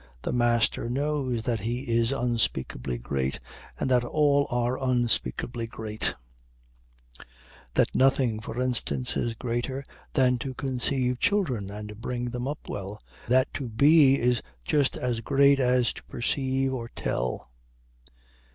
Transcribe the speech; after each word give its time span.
The 0.23 0.33
master 0.33 0.89
knows 0.89 1.43
that 1.43 1.59
he 1.59 1.81
is 1.81 2.11
unspeakably 2.11 2.97
great, 2.97 3.39
and 3.79 3.91
that 3.91 4.03
all 4.03 4.47
are 4.49 4.81
unspeakably 4.83 5.67
great 5.67 6.15
that 7.75 7.93
nothing, 7.93 8.39
for 8.39 8.59
instance, 8.59 9.15
is 9.15 9.35
greater 9.35 9.83
than 10.13 10.39
to 10.39 10.55
conceive 10.55 11.19
children, 11.19 11.69
and 11.69 12.01
bring 12.01 12.31
them 12.31 12.47
up 12.47 12.67
well 12.67 12.99
that 13.27 13.53
to 13.53 13.69
be 13.69 14.19
is 14.19 14.41
just 14.65 14.97
as 14.97 15.19
great 15.19 15.59
as 15.59 15.93
to 15.93 16.03
perceive 16.05 16.73
or 16.73 16.89
tell. 16.89 17.51